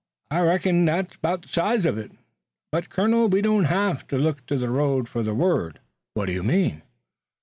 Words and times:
"I 0.31 0.39
reckon 0.39 0.83
that's 0.85 1.17
'bout 1.17 1.43
the 1.43 1.47
size 1.47 1.85
uv 1.85 1.95
it. 1.99 2.11
But, 2.71 2.89
colonel, 2.89 3.27
we 3.29 3.41
don't 3.43 3.65
hev 3.65 4.07
to 4.07 4.17
look 4.17 4.43
to 4.47 4.57
the 4.57 4.71
road 4.71 5.07
fur 5.07 5.21
the 5.21 5.35
word." 5.35 5.79
"What 6.15 6.25
do 6.25 6.31
you 6.33 6.41
mean?" 6.41 6.81